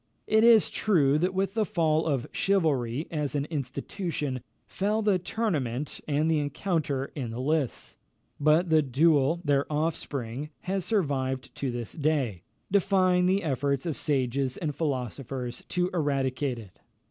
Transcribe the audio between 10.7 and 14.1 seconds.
survived to this day, defying the efforts of